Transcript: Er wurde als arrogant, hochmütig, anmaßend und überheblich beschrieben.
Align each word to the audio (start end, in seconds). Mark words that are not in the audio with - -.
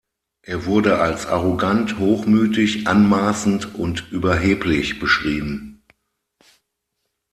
Er 0.41 0.65
wurde 0.65 0.97
als 0.97 1.27
arrogant, 1.27 1.99
hochmütig, 1.99 2.87
anmaßend 2.87 3.75
und 3.75 4.11
überheblich 4.11 4.99
beschrieben. 4.99 5.83